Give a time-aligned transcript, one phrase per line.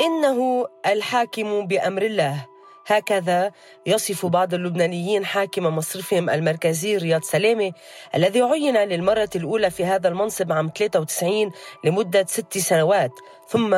[0.00, 2.46] إنه الحاكم بأمر الله.
[2.86, 3.52] هكذا
[3.86, 7.72] يصف بعض اللبنانيين حاكم مصرفهم المركزي رياض سلامة
[8.14, 11.52] الذي عين للمرة الأولى في هذا المنصب عام 93
[11.84, 13.10] لمدة ست سنوات.
[13.50, 13.76] ثم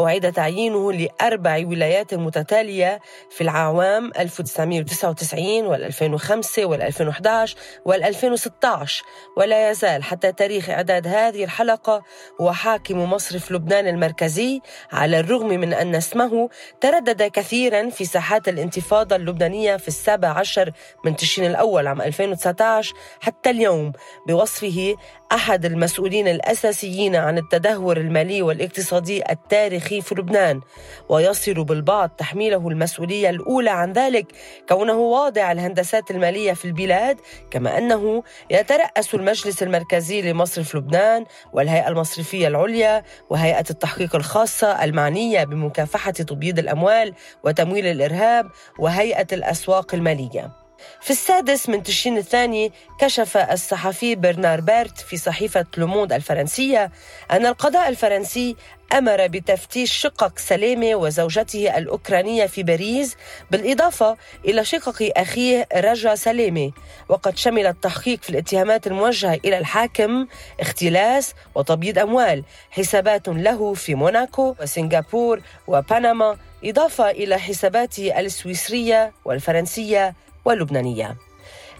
[0.00, 3.00] أعيد تعيينه لأربع ولايات متتالية
[3.30, 7.54] في العوام 1999 وال2005 وال2011
[7.88, 9.02] وال2016
[9.36, 12.02] ولا يزال حتى تاريخ إعداد هذه الحلقة
[12.40, 14.60] هو حاكم مصرف لبنان المركزي
[14.92, 16.48] على الرغم من أن اسمه
[16.80, 20.72] تردد كثيرا في ساحات الانتفاضة اللبنانية في السابع عشر
[21.04, 23.92] من تشرين الأول عام 2019 حتى اليوم
[24.28, 24.96] بوصفه
[25.34, 30.60] أحد المسؤولين الأساسيين عن التدهور المالي والاقتصادي التاريخي في لبنان
[31.08, 34.26] ويصل بالبعض تحميله المسؤولية الأولى عن ذلك
[34.68, 37.20] كونه واضع الهندسات المالية في البلاد
[37.50, 46.10] كما أنه يترأس المجلس المركزي لمصرف لبنان والهيئة المصرفية العليا وهيئة التحقيق الخاصة المعنية بمكافحة
[46.10, 50.63] تبييض الأموال وتمويل الإرهاب وهيئة الأسواق المالية.
[51.00, 56.90] في السادس من تشرين الثاني كشف الصحفي برنار بيرت في صحيفة لوموند الفرنسية
[57.30, 58.56] أن القضاء الفرنسي
[58.92, 63.16] أمر بتفتيش شقق سلامة وزوجته الأوكرانية في باريس
[63.50, 66.72] بالإضافة إلى شقق أخيه رجا سلامة
[67.08, 70.26] وقد شمل التحقيق في الاتهامات الموجهة إلى الحاكم
[70.60, 80.14] اختلاس وتبييض أموال حسابات له في موناكو وسنغافور وبنما إضافة إلى حساباته السويسرية والفرنسية
[80.44, 81.16] واللبنانية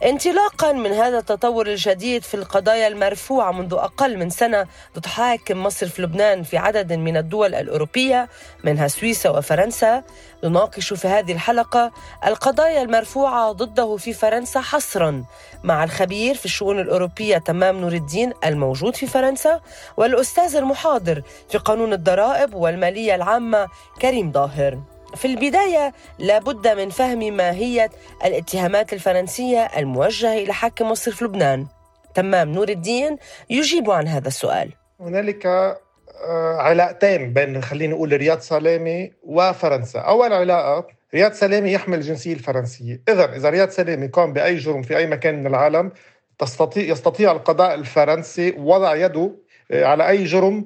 [0.04, 5.88] انطلاقا من هذا التطور الجديد في القضايا المرفوعة منذ أقل من سنة ضد حاكم مصر
[5.88, 8.28] في لبنان في عدد من الدول الأوروبية
[8.64, 10.02] منها سويسرا وفرنسا.
[10.44, 11.92] نناقش في هذه الحلقة
[12.26, 15.24] القضايا المرفوعة ضده في فرنسا حصرا
[15.62, 19.60] مع الخبير في الشؤون الأوروبية تمام نور الدين الموجود في فرنسا
[19.96, 23.68] والأستاذ المحاضر في قانون الضرائب والمالية العامة
[24.02, 27.90] كريم ظاهر في البداية لابد من فهم ماهية
[28.24, 31.66] الاتهامات الفرنسية الموجهة إلى حاكم مصر في لبنان.
[32.14, 33.16] تمام نور الدين
[33.50, 34.70] يجيب عن هذا السؤال.
[35.00, 39.98] هنالك آه، علاقتين بين خلينا نقول رياض سلامة وفرنسا.
[39.98, 43.02] أول علاقة رياض سلامة يحمل الجنسية الفرنسية.
[43.08, 45.92] إذا إذا رياض سلامة قام بأي جرم في أي مكان من العالم
[46.38, 49.30] تستطيع يستطيع القضاء الفرنسي وضع يده
[49.70, 50.64] آه، على أي جرم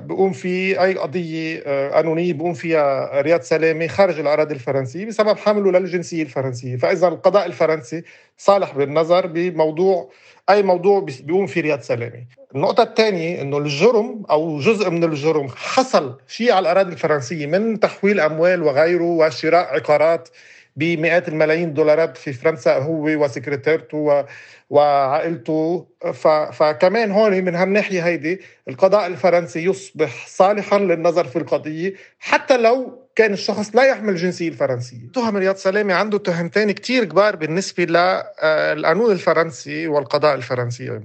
[0.00, 5.78] بقوم في أي قضية آه، قانونية بقوم فيها رياض سلامة خارج الأراضي الفرنسية بسبب حمله
[5.78, 8.02] للجنسية الفرنسية، فإذا القضاء الفرنسي
[8.38, 10.10] صالح بالنظر بموضوع
[10.50, 12.24] أي موضوع بيقوم فيه رياض سلامة.
[12.54, 18.20] النقطة الثانية إنه الجرم أو جزء من الجرم حصل شيء على الأراضي الفرنسية من تحويل
[18.20, 20.28] أموال وغيره وشراء عقارات
[20.76, 24.24] بمئات الملايين الدولارات في فرنسا هو وسكرتيرته
[24.70, 25.86] وعائلته.
[26.52, 33.32] فكمان هون من هالناحية هيدي القضاء الفرنسي يصبح صالحا للنظر في القضية حتى لو كان
[33.32, 35.12] الشخص لا يحمل الجنسية الفرنسية.
[35.14, 41.00] تهم رياض سلامة عنده تهمتين كتير كبار بالنسبة للقانون الفرنسي والقضاء الفرنسي.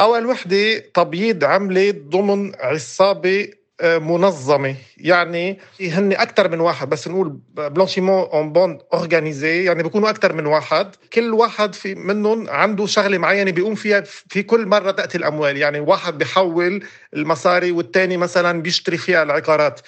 [0.00, 3.48] أول وحدة تبييض عملة ضمن عصابة
[3.82, 4.74] منظمة.
[4.96, 10.46] يعني هن أكثر من واحد بس نقول blanchiment en bande organisée يعني بيكونوا أكثر من
[10.46, 10.96] واحد.
[11.12, 15.56] كل واحد في منهم عنده شغلة معينة بيقوم فيها في كل مرة تأتي الأموال.
[15.56, 16.84] يعني واحد بيحول
[17.14, 19.80] المصاري والثاني مثلا بيشتري فيها العقارات.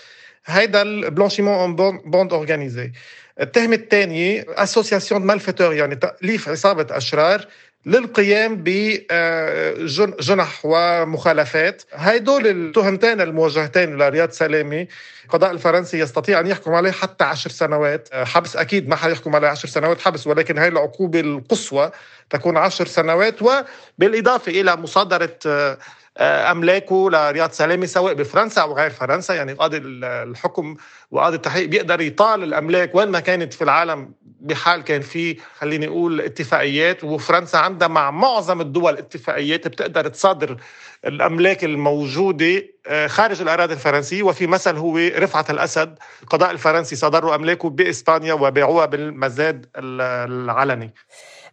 [0.46, 2.92] هيدا ال blanchiment en bande organisée
[3.40, 7.46] التهمه الثانية association malfaiteurs يعني تأليف عصابة أشرار.
[7.86, 11.82] للقيام بجنح ومخالفات.
[11.92, 14.88] هيدول التهمتين الموجهتين لرياض سلامي
[15.24, 18.08] القضاء الفرنسي يستطيع أن يحكم عليه حتى عشر سنوات.
[18.14, 21.90] حبس أكيد ما حيحكم عليه عشر سنوات حبس ولكن هاي العقوبة القصوى
[22.30, 25.78] تكون عشر سنوات وبالإضافة إلى مصادرة آه،
[26.18, 29.34] أملاكه لرياض سلامي سواء بفرنسا أو غير فرنسا.
[29.34, 30.76] يعني قاضي الحكم
[31.10, 36.20] وقاضي التحقيق بيقدر يطال الأملاك وين ما كانت في العالم بحال كان في خليني أقول
[36.20, 37.04] اتفاقيات.
[37.04, 40.56] وفرنسا عندها مع معظم الدول اتفاقيات بتقدر تصادر
[41.06, 44.22] الأملاك الموجودة آه، خارج الأراضي الفرنسية.
[44.22, 50.94] وفي مثل هو رفعت الأسد القضاء الفرنسي صدروا أملاكه بإسبانيا وبيعوها بالمزاد العلني.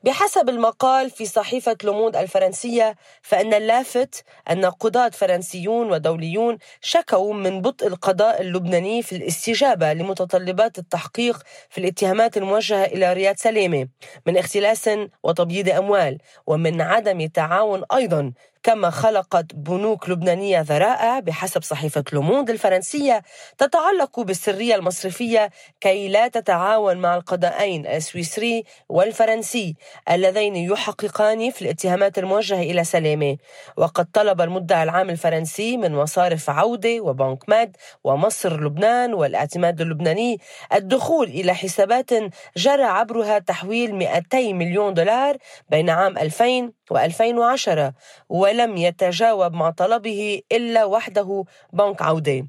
[0.08, 7.88] بحسب المقال في صحيفة لوموند الفرنسية فإن اللافت أن قضاة فرنسيون ودوليون شكوا من بطء
[7.88, 13.88] القضاء اللبناني في الاستجابة لمتطلبات التحقيق في الاتهامات الموجهة إلى رياض سلامة
[14.26, 14.90] من اختلاس
[15.24, 16.18] وتبييض أموال
[16.48, 18.34] ومن عدم تعاون أيضا
[18.68, 23.22] كما خلقت بنوك لبنانية ذرائع بحسب صحيفة لوموند الفرنسية
[23.58, 25.50] تتعلق بالسرية المصرفية
[25.82, 29.76] كي لا تتعاون مع القضائين السويسري والفرنسي
[30.12, 33.38] اللذين يحققان في الاتهامات الموجهة إلى سلامة.
[33.78, 40.38] وقد طلب المدعي العام الفرنسي من مصارف عودة وبنك ماد ومصر لبنان والاعتماد اللبناني
[40.74, 42.10] الدخول إلى حسابات
[42.58, 45.38] جرى عبرها تحويل 200 مليون دولار
[45.70, 47.92] بين عام 2000 و2010
[48.30, 51.44] ولم يتجاوب مع طلبه إلا وحده
[51.74, 52.48] بنك عودة.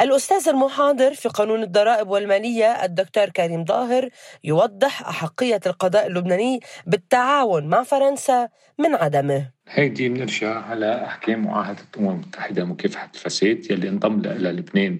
[0.00, 4.08] الأستاذ المحاضر في قانون الضرائب والمالية الدكتور كريم ظاهر
[4.44, 8.48] يوضح أحقية القضاء اللبناني بالتعاون مع فرنسا
[8.78, 9.53] من عدمه.
[9.68, 14.98] هيدي بنرجع على أحكام معاهدة الأمم المتحدة مكافحه الفساد يلي انضم لها لبنان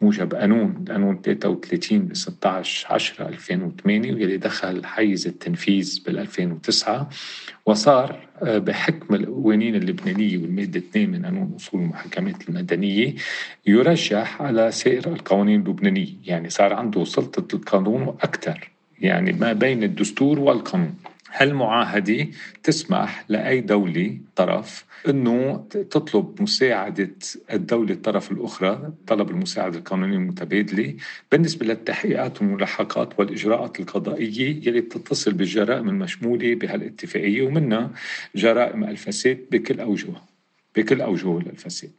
[0.00, 7.08] بموجب قانون قانون 33 ب 16 10 2008 واللي دخل حيز التنفيذ بال 2009
[7.66, 13.14] وصار آه، بحكم القوانين اللبنانية والمادة 2 من قانون أصول المحاكمات المدنية
[13.66, 20.38] يرجح على سائر القوانين اللبنانية يعني صار عنده سلطة القانون وأكثر يعني ما بين الدستور
[20.40, 20.94] والقانون.
[21.32, 22.28] هالمعاهدة
[22.62, 27.10] تسمح لأي دولة طرف أنه تطلب مساعدة
[27.52, 30.94] الدولة الطرف الأخرى طلب المساعدة القانونية المتبادلة
[31.32, 37.90] بالنسبة للتحقيقات والملاحقات والإجراءات القضائية يلي بتتصل بالجرائم المشمولة بهالاتفاقية ومنها
[38.34, 40.31] جرائم الفساد بكل أوجهها
[40.76, 41.90] بكل أوجه الفساد.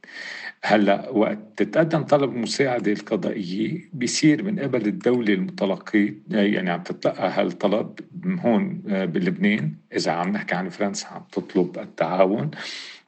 [0.63, 7.99] هلأ وقت تتقدم طلب المساعدة القضائية بيصير من قبل الدولة المتلقية يعني عم تتلقى هالطلب
[8.25, 12.51] هون آه، بلبنان إذا عم نحكي عن فرنسا عم تطلب التعاون.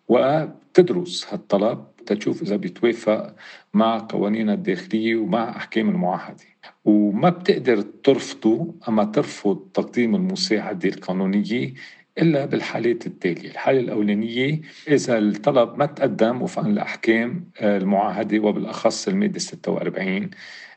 [0.08, 3.36] وتدرس هالطلب تشوف إذا بيتوافق
[3.74, 6.46] مع قوانينها الداخلية ومع أحكام المعاهدة.
[6.86, 11.74] وما بتقدر ترفضه أما ترفض تقديم المساعدة القانونية
[12.18, 13.50] إلا بالحالات التالية.
[13.52, 20.30] الحالة الأولانية إذا الطلب ما تقدم وفقا لأحكام آه، المعاهدة وبالأخص المادة 46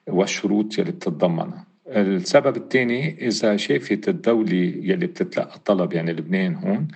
[0.07, 1.67] والشروط يلي بتتضمنها.
[1.89, 4.53] السبب الثاني إذا شافت الدولة
[4.83, 6.89] يلي بتتلقى الطلب يعني لبنان هون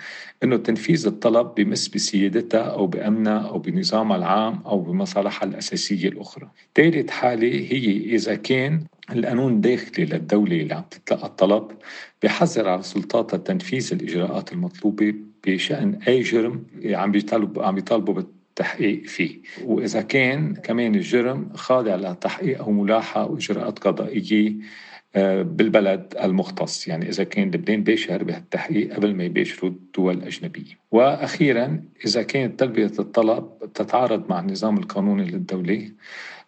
[0.44, 6.50] إنه تنفيذ الطلب بمس بسيادتها أو بأمنها أو بنظامها العام أو بمصالحها الأساسية الأخرى.
[6.74, 11.68] ثالث حالة هي إذا كان القانون داخلي للدولة اللي عم تتلقى الطلب
[12.22, 15.14] بحذر على سلطاتها تنفيذ الإجراءات المطلوبة
[15.46, 18.22] بشأن أي جرم عم بيطالبوا عم بيطالبوا
[18.52, 19.40] بالتحقيق فيه.
[19.64, 24.54] وإذا كان كمان الجرم خاضع لتحقيق أو ملاحة أو إجراءات قضائية
[25.16, 26.88] آه، بالبلد المختص.
[26.88, 30.78] يعني إذا كان لبنان باشر بهالتحقيق قبل ما يباشروا الدول الأجنبية.
[30.90, 35.90] وأخيرا إذا كانت تلبية الطلب تتعارض مع النظام القانوني للدولة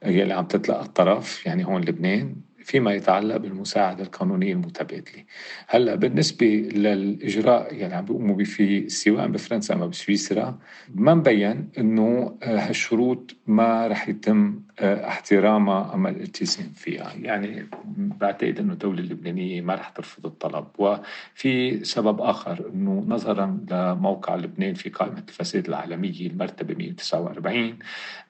[0.07, 5.25] يلي عم تتلقى الطرف يعني هون لبنان فيما يتعلق بالمساعدة القانونية المتبادلة.
[5.69, 10.59] هلأ بالنسبة للإجراء يعني عم بيقوموا فيه سواء بفرنسا أو بسويسرا
[10.95, 17.13] ما مبين إنه هالشروط ما رح يتم احترامها أما الالتزام فيها.
[17.15, 17.67] يعني
[17.97, 20.67] بعتقد أنه الدولة اللبنانية ما رح ترفض الطلب.
[20.79, 27.79] وفي سبب آخر أنه نظرا لموقع لبنان في قائمة الفساد العالمية المرتبة 149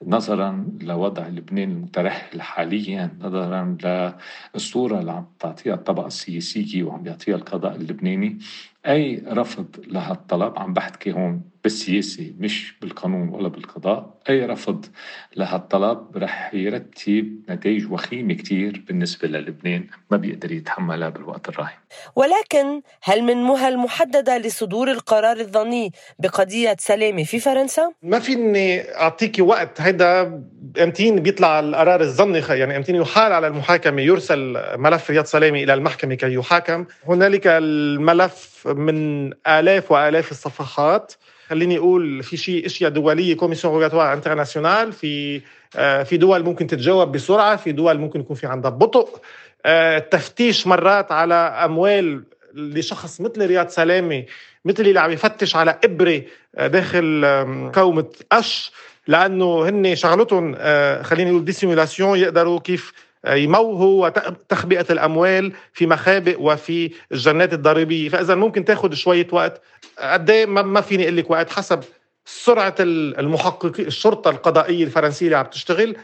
[0.07, 3.77] نظرا لوضع لبنان المترهل حاليا نظرا
[4.55, 8.37] للصورة اللي عم تعطيها الطبقة السياسية وعم يعطيها القضاء اللبناني.
[8.87, 11.41] أي رفض لهالطلب؟ عم بحكي هون.
[11.65, 14.13] بالسياسة مش بالقانون ولا بالقضاء.
[14.29, 14.85] أي رفض
[15.35, 21.77] لهالطلب رح يرتب نتائج وخيمة كتير بالنسبة للبنان ما بيقدر يتحملها بالوقت الراهن.
[22.15, 29.41] ولكن هل من مهل محددة لصدور القرار الظني بقضية سلامة في فرنسا؟ ما فيني أعطيكي
[29.41, 29.81] وقت.
[29.81, 30.41] هيدا
[30.83, 36.15] أمتين بيطلع القرار الظني يعني أمتين يحال على المحاكمة يرسل ملف رياض سلامة إلى المحكمة
[36.15, 36.85] كي يحاكم.
[37.07, 41.13] هنالك الملف من آلاف وآلاف الصفحات.
[41.49, 45.41] خليني أقول في شيء أشياء دولية commission rogatoire internationale في
[45.75, 49.19] آه، في دول ممكن تتجاوب بسرعة في دول ممكن يكون في عندها بطء.
[49.65, 52.23] آه، تفتيش مرات على أموال
[52.53, 54.23] لشخص مثل رياض سلامة
[54.65, 56.21] مثل اللي عم يفتش على إبرة
[56.55, 57.25] آه، داخل
[57.73, 58.71] كومة قش
[59.07, 60.55] لأنه هن شغلتهم
[61.03, 62.93] خليني أقول dissimulation يقدروا كيف
[63.27, 68.09] يموهوا وتخبئة الأموال في مخابئ وفي الجنات الضريبية.
[68.09, 69.61] فإذا ممكن تاخذ شوية وقت.
[69.99, 71.83] قد إيه ما فيني أقول لك وقت؟ حسب
[72.25, 75.95] سرعة المحققين الشرطة القضائية الفرنسية اللي عم تشتغل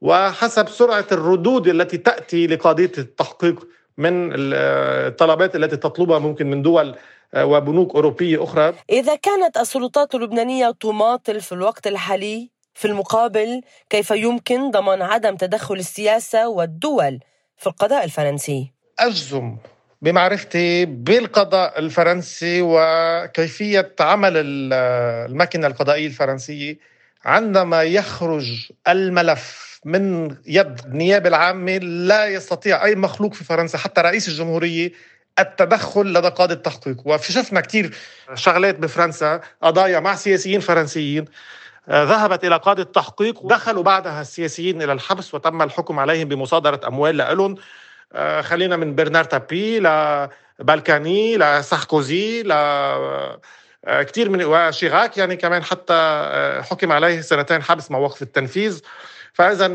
[0.00, 6.94] وحسب سرعة الردود التي تأتي لقضية التحقيق من الطلبات التي تطلبها ممكن من دول
[7.36, 8.74] وبنوك أوروبية أخرى.
[8.90, 15.74] إذا كانت السلطات اللبنانية تماطل في الوقت الحالي في المقابل كيف يمكن ضمان عدم تدخل
[15.74, 17.20] السياسة والدول
[17.56, 19.56] في القضاء الفرنسي؟ أجزم
[20.02, 26.78] بمعرفتي بالقضاء الفرنسي وكيفية عمل الماكينة القضائية الفرنسية.
[27.24, 34.28] عندما يخرج الملف من يد النيابة العامة لا يستطيع أي مخلوق في فرنسا حتى رئيس
[34.28, 34.92] الجمهورية
[35.38, 36.96] التدخل لدى قاضي التحقيق.
[37.06, 37.94] وشفنا كثير
[38.34, 41.24] شغلات بفرنسا قضايا مع سياسيين فرنسيين.
[41.90, 43.44] ذهبت إلى قاضي التحقيق.
[43.44, 47.54] ودخلوا بعدها السياسيين إلى الحبس وتم الحكم عليهم بمصادرة أموال لهم
[48.12, 53.40] آه، خلينا من برنار تابي لبالكاني لساركوزي ل آه،
[53.86, 56.30] كثير من وشيراك يعني كمان حتى
[56.70, 58.80] حكم عليه سنتين حبس مع وقف التنفيذ.
[59.32, 59.68] فاذا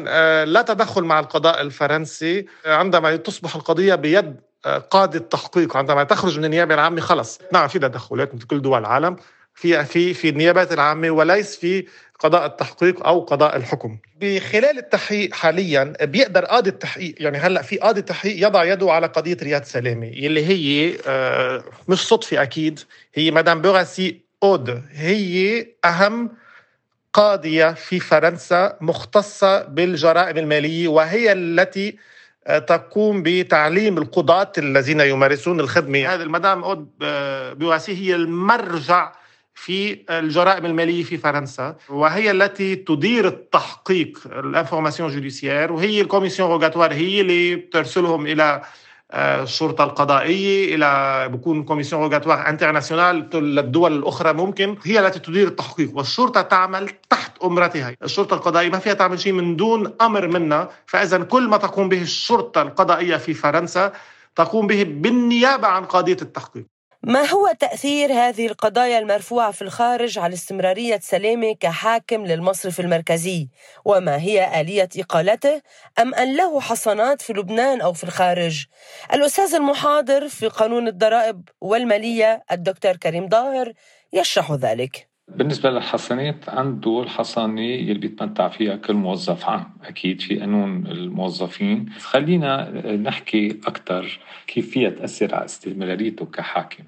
[0.45, 2.45] لا تدخل مع القضاء الفرنسي.
[2.65, 4.35] عندما تصبح القضية بيد
[4.89, 7.39] قاضي التحقيق عندما تخرج من النيابة العامة خلص.
[7.53, 9.15] نعم في تدخلات مثل كل دول العالم.
[9.59, 11.85] في في في النيابات العامة وليس في
[12.19, 13.97] قضاء التحقيق أو قضاء الحكم.
[14.21, 19.37] بخلال التحقيق حاليا بيقدر قاضي التحقيق يعني هلأ في قاضي التحقيق يضع يده على قضية
[19.43, 22.79] رياض سلامة يلي هي آه، مش صدفة أكيد
[23.13, 26.31] هي مدام بوريزي أود هي أهم
[27.13, 31.97] قاضية في فرنسا مختصة بالجرائم المالية وهي التي
[32.47, 36.13] آه، تقوم بتعليم القضاة الذين يمارسون الخدمة.
[36.13, 39.11] هذه المدام أود آه، بوريزي هي المرجع
[39.59, 46.49] في الجرائم المالية في فرنسا وهي التي تدير التحقيق ال information judiciaire وهي ال commission
[46.49, 48.61] rogatoire هي اللي بترسلهم إلى
[49.11, 54.77] آه، الشرطة القضائية أو بتكون commission rogatoire internationale للدول الأخرى ممكن.
[54.83, 57.95] هي التي تدير التحقيق والشرطة تعمل تحت أمرتها.
[58.03, 62.01] الشرطة القضائية ما فيها تعمل شيء من دون أمر منا فإذا كل ما تقوم به
[62.01, 63.93] الشرطة القضائية في فرنسا
[64.35, 66.78] تقوم به بالنيابة عن قاضية التحقيق.
[67.03, 73.47] ما هو تأثير هذه القضايا المرفوعة في الخارج على استمرارية سلامة كحاكم للمصرف المركزي؟
[73.85, 75.61] وما هي آلية إقالته؟
[75.99, 78.65] أم أن له حصانات في لبنان أو في الخارج؟
[79.13, 83.73] الأستاذ المحاضر في قانون الضرائب والمالية الدكتور كريم ظاهر
[84.13, 89.65] يشرح ذلك بالنسبة للحصانات عنده الحصانة اللي بيتمتع فيها كل موظف عام.
[89.83, 91.89] أكيد في قانون الموظفين.
[91.99, 96.83] خلينا نحكي أكثر كيف فيها تأثر على استمراريته كحاكم.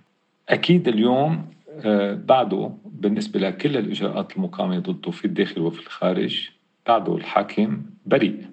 [0.49, 1.45] أكيد اليوم
[1.85, 6.49] آه، بعده بالنسبة لكل الإجراءات المقامة ضده في الداخل وفي الخارج
[6.87, 8.45] بعده الحاكم بريء.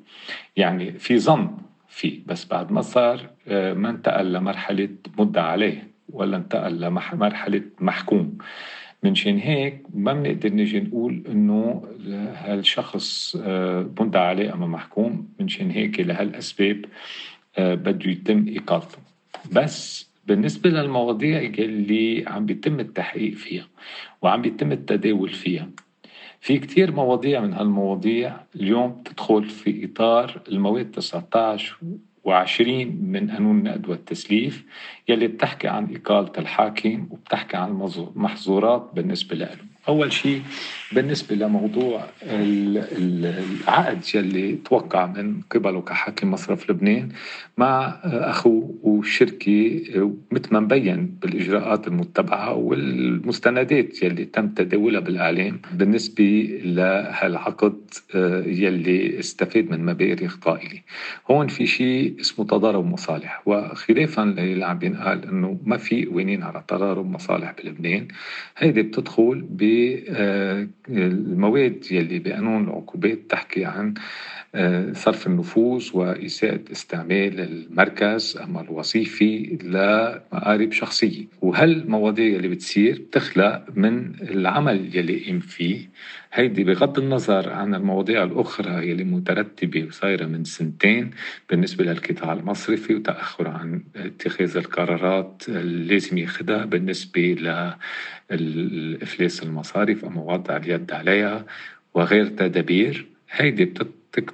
[0.56, 1.50] يعني في ظن
[1.88, 8.38] فيه بس بعد ما صار آه، ما انتقل لمرحلة مدة عليه ولا انتقل لمرحلة محكوم.
[9.02, 11.82] من شان هيك ما بنقدر نجي نقول إنه
[12.34, 15.28] هالشخص آه، مدعى عليه أما محكوم.
[15.40, 16.84] من شان هيك لهالأسباب
[17.58, 18.98] آه، بده يتم اقالته
[19.52, 23.68] بس بالنسبة للمواضيع اللي عم بيتم التحقيق فيها
[24.22, 25.68] وعم بيتم التداول فيها
[26.40, 31.76] في كتير مواضيع من هالمواضيع اليوم تدخل في إطار المواد 19
[32.24, 34.64] وعشرين من قانون النقد والتسليف
[35.08, 37.72] يلي بتحكي عن إقالة الحاكم وبتحكي عن
[38.16, 39.48] محظورات بالنسبة له
[39.88, 40.42] أول شيء
[40.92, 47.08] بالنسبة لموضوع العقد يلي توقع من قبله كحاكم مصرف لبنان
[47.58, 49.80] مع أخوه والشركة
[50.32, 57.80] مثل ما مبين بالإجراءات المتبعة والمستندات يلي تم تداولها بالإعلام بالنسبة لهالعقد
[58.46, 60.80] يلي استفاد من مبالغ طائلة
[61.30, 66.64] هون في شيء اسمه تضارب مصالح وخلافا للي عم بينقال إنه ما في قوانين على
[66.68, 68.08] تضارب مصالح بلبنان.
[68.58, 69.40] هيدي بتدخل
[70.88, 74.00] بالمواد يلي بقانون العقوبات تحكي عن آه،
[74.92, 81.24] صرف النفوذ وإساءة استعمال المركز أما الوظيفي لمآرب شخصية.
[81.40, 85.90] وهالمواضيع اللي بتصير بتخلق من العمل يلي قيم فيه؟
[86.32, 91.10] هيدي بغض النظر عن المواضيع الأخرى يلي مترتبة وصايرة من سنتين
[91.50, 97.36] بالنسبة للقطاع المصرفي وتأخر عن اتخاذ القرارات اللي لازم ياخذها بالنسبة
[98.30, 101.46] لإفلاس المصارف أو وضع اليد عليها
[101.94, 103.06] وغير تدابير.
[103.30, 103.88] هيدي بتت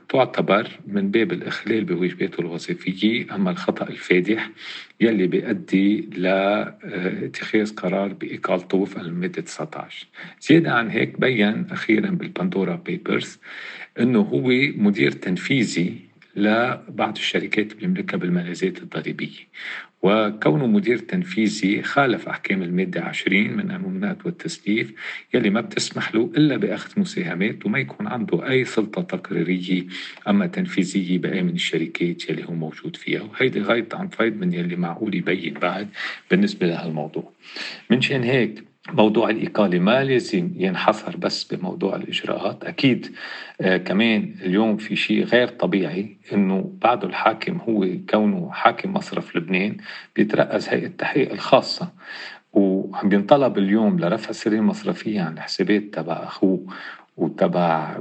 [0.08, 4.50] تعتبر من باب الإخلال بواجباته الوظيفية أما الخطأ الفادح
[5.00, 10.06] يلي بيؤدي لاتخاذ قرار بإقالته وفقا للمادة 19
[10.40, 13.38] زيادة عن هيك بين أخيرا بالباندورا بيبرز
[14.00, 19.48] أنه هو مدير تنفيذي لبعض الشركات اللي بيملكها بالملاذات الضريبية.
[20.02, 24.92] وكونه مدير تنفيذي خالف أحكام المادة 20 من قانون النقد والتسليف
[25.34, 29.86] يلي ما بتسمح له إلا بأخذ مساهمات وما يكون عنده أي سلطة تقريرية
[30.28, 33.22] أما تنفيذية بأي من الشركات يلي هو موجود فيها.
[33.22, 35.88] وهيدي غاية عن فايد من يلي معقول يبين بعد
[36.30, 37.32] بالنسبة لهالموضوع.
[37.90, 42.64] من شان هيك موضوع الإقالة ما لازم ينحصر بس بموضوع الإجراءات.
[42.64, 43.14] أكيد
[43.60, 49.76] آه كمان اليوم في شيء غير طبيعي أنه بعده الحاكم هو كونه حاكم مصرف لبنان
[50.16, 51.92] بيترأس هيئة التحقيق الخاصة.
[52.52, 56.66] وعم بينطلب اليوم لرفع السرية المصرفية عن الحسابات تبع أخوه.
[57.16, 57.99] وتبع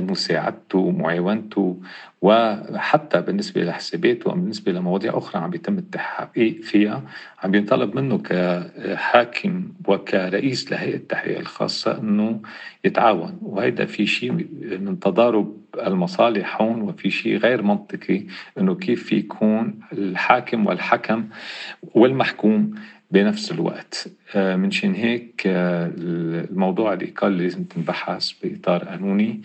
[0.00, 1.80] مساعدته ومعاونته
[2.22, 7.02] وحتى بالنسبة لحساباته وبالنسبة لمواضيع أخرى عم يتم التحقيق فيها
[7.42, 12.40] عم بينطلب منه كحاكم وكرئيس لهيئة التحقيق الخاصة أنه
[12.84, 13.38] يتعاون.
[13.42, 14.32] وهيدا في شيء
[14.80, 18.26] من تضارب المصالح هون وفي شيء غير منطقي
[18.58, 21.28] أنه كيف يكون الحاكم والحكم
[21.94, 22.74] والمحكوم
[23.12, 24.08] بنفس الوقت.
[24.34, 29.42] آه، منشان هيك آه، الموضوع الإقالة لازم تنبحث بإطار قانوني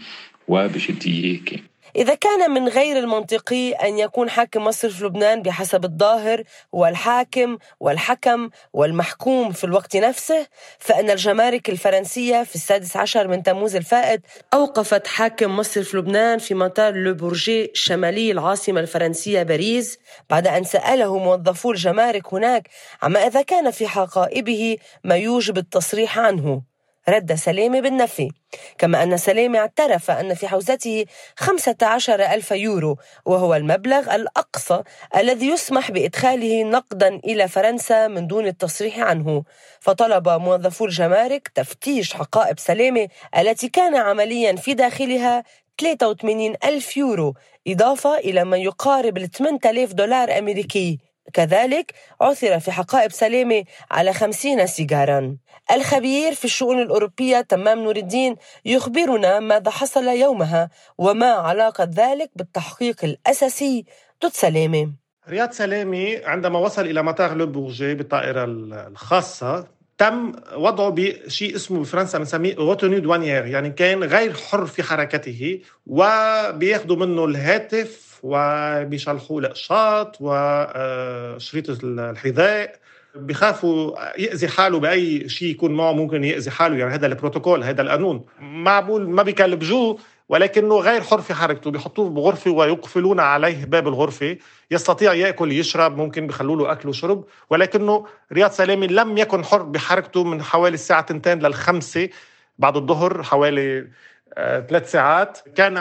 [0.47, 1.76] وبجدية كاملة.
[1.97, 6.43] إذا كان من غير المنطقي أن يكون حاكم مصر في لبنان بحسب الظاهر
[6.75, 10.47] هو الحاكم والحكم والمحكوم في الوقت نفسه
[10.79, 14.21] فإن الجمارك الفرنسية في السادس عشر من تموز الفائت
[14.53, 17.33] أوقفت حاكم مصر في لبنان في مطار لو
[17.73, 19.99] شمالي العاصمة الفرنسية باريس
[20.29, 22.69] بعد أن سأله موظفو الجمارك هناك
[23.01, 26.76] عما إذا كان في حقائبه ما يوجب التصريح عنه.
[27.09, 28.29] رد سلامة بالنفي.
[28.77, 34.81] كما أن سلامة اعترف أن في حوزته 15 ألف يورو وهو المبلغ الأقصى
[35.17, 39.43] الذي يسمح بإدخاله نقدا إلى فرنسا من دون التصريح عنه.
[39.79, 45.43] فطلب موظفو الجمارك تفتيش حقائب سلامة التي كان عمليا في داخلها
[45.81, 47.33] 83 ألف يورو
[47.67, 51.06] إضافة إلى ما يقارب ال 8000 دولار أمريكي.
[51.33, 55.37] كذلك عثر في حقائب سلامة على خمسين سيجارا.
[55.71, 63.03] الخبير في الشؤون الأوروبية تمام نور الدين يخبرنا ماذا حصل يومها وما علاقة ذلك بالتحقيق
[63.03, 63.85] الأساسي
[64.25, 64.91] ضد سلامة
[65.29, 68.43] رياض سلامي عندما وصل إلى مطار لو بورجي بالطائرة
[68.87, 69.67] الخاصة
[69.97, 76.97] تم وضعه بشيء اسمه بفرنسا بنسميه retenue douanière يعني كان غير حر في حركته وبياخذوا
[76.97, 82.75] منه الهاتف وبيشلحوا الاقشاط وشريط الحذاء.
[83.15, 88.25] بخافوا يأذي حاله بأي شيء يكون معه ممكن يأذي حاله يعني هذا البروتوكول هذا القانون.
[88.39, 89.97] معقول ما بيكلبجوه
[90.29, 91.71] ولكنه غير حر في حركته.
[91.71, 94.37] بيحطوه بغرفة ويقفلون عليه باب الغرفة.
[94.71, 97.25] يستطيع يأكل يشرب ممكن بيخلوا له أكل وشرب.
[97.49, 102.09] ولكنه رياض سلامي لم يكن حر بحركته من حوالي الساعة 2 للخمسة
[102.59, 103.87] بعد الظهر حوالي
[104.35, 105.39] ثلاث ساعات.
[105.55, 105.75] كان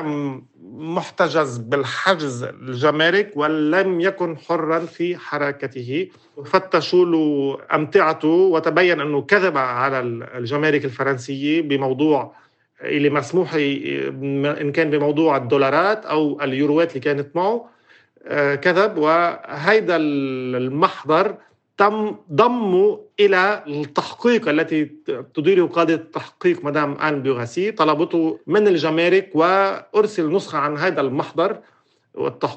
[0.73, 6.09] محتجز بالحجز الجمارك ولم يكن حرا في حركته.
[6.45, 10.01] فتشوا له أمتعته وتبين أنه كذب على
[10.35, 12.35] الجمارك الفرنسيه بموضوع
[12.81, 17.69] اللي مسموح إن كان بموضوع الدولارات أو اليوروات اللي كانت معه.
[18.27, 18.99] آه، كذب.
[18.99, 21.35] وهيدا المحضر
[21.79, 24.85] تم ضمه إلى التحقيق التي
[25.35, 31.59] تديره قاده التحقيق مدام ان بيغاسي طلبته من الجمارك وأرسل نسخة عن هذا المحضر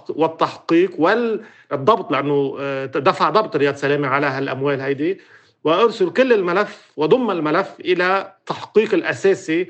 [0.09, 5.19] والتحقيق والضبط لأنه آه، دفع ضبط رياض سلامة على هالأموال هيدي.
[5.63, 9.67] وأرسل كل الملف وضم الملف إلى تحقيق الأساسي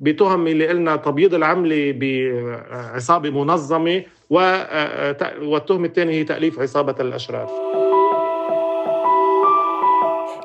[0.00, 7.71] بتهم اللي قلنا تبييض العمله بعصابه منظمة والتهمه الثانية هي تأليف عصابة الأشرار.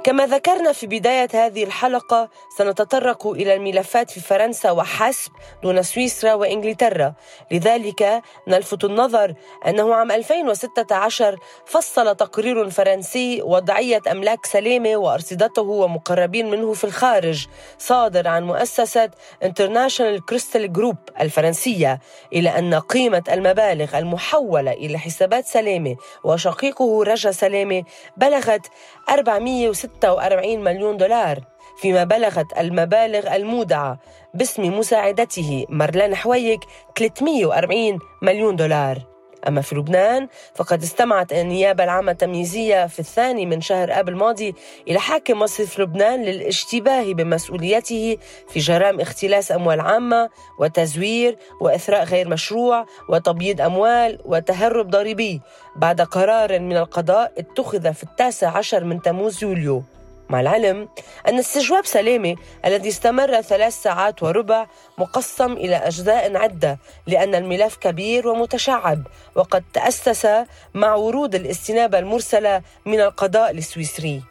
[0.08, 5.32] كما ذكرنا في بداية هذه الحلقة سنتطرق إلى الملفات في فرنسا وحسب
[5.64, 7.14] دون سويسرا وإنجلترا.
[7.52, 9.34] لذلك نلفت النظر
[9.68, 18.28] أنه عام 2016 فصل تقرير فرنسي وضعية أملاك سلامة وأرصدته ومقربين منه في الخارج صادر
[18.28, 19.10] عن مؤسسة
[19.46, 22.00] International Crystal Group الفرنسية
[22.34, 27.84] إلى أن قيمة المبالغ المحولة إلى حسابات سلامة وشقيقه رجا سلامة
[28.18, 28.68] بلغت
[29.10, 31.40] 406 46 مليون دولار
[31.82, 34.00] فيما بلغت المبالغ المودعة
[34.34, 36.60] باسم مساعدته مارلان حويك
[36.96, 39.17] 340 مليون دولار.
[39.48, 44.56] أما في لبنان فقد استمعت النيابة العامة التمييزية في الثاني من شهر آب الماضي
[44.88, 48.18] إلى حاكم مصرف لبنان للاشتباه بمسؤوليته
[48.50, 50.30] في جرائم اختلاس أموال عامة
[50.60, 55.42] وتزوير وإثراء غير مشروع وتبييض أموال وتهرب ضريبي
[55.76, 59.84] بعد قرار من القضاء اتخذ في التاسع عشر من تموز يوليو.
[60.30, 60.90] مع العلم
[61.28, 62.36] أن استجواب سلامة
[62.66, 70.28] الذي استمر ثلاث ساعات وربع مقسم إلى أجزاء عدة لأن الملف كبير ومتشعب وقد تأسس
[70.74, 74.24] مع ورود الاستنابة المرسلة من القضاء السويسري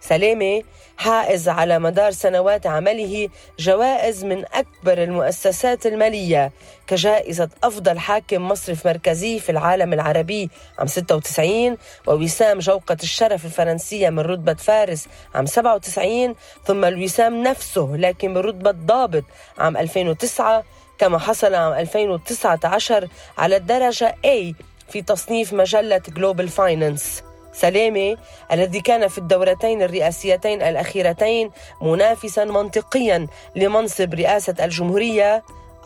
[0.00, 0.62] سلامة
[0.96, 6.52] حائز على مدار سنوات عمله جوائز من أكبر المؤسسات المالية
[6.86, 14.18] كجائزة أفضل حاكم مصرف مركزي في العالم العربي عام 96 ووسام جوقة الشرف الفرنسية من
[14.20, 16.34] رتبة فارس عام 97
[16.64, 19.24] ثم الوسام نفسه لكن برتبة ضابط
[19.58, 20.64] عام 2009
[20.98, 23.08] كما حصل عام 2019
[23.38, 24.54] على الدرجة A
[24.88, 27.22] في تصنيف مجلة Global Finance
[27.60, 28.16] سلامة
[28.52, 31.50] الذي كان في الدورتين الرئاسيتين الأخيرتين
[31.82, 35.42] منافسا منطقيا لمنصب رئاسة الجمهورية.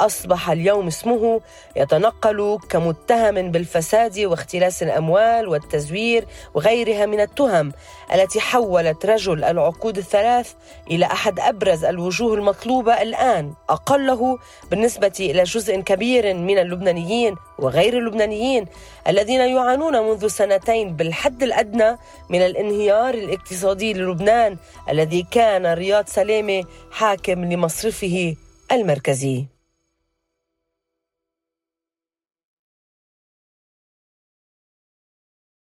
[0.07, 1.41] أصبح اليوم اسمه
[1.77, 7.73] يتنقل كمتهم بالفساد واختلاس الأموال والتزوير وغيرها من التهم
[8.15, 10.53] التي حولت رجل العقود الثلاث
[10.91, 14.39] إلى أحد أبرز الوجوه المطلوبة الآن أقله
[14.71, 18.67] بالنسبة إلى جزء كبير من اللبنانيين وغير اللبنانيين
[19.09, 21.97] الذين يعانون منذ سنتين بالحد الأدنى
[22.31, 24.57] من الانهيار الاقتصادي للبنان
[24.89, 28.37] الذي كان رياض سلامة حاكم لمصرفه
[28.73, 29.62] المركزي.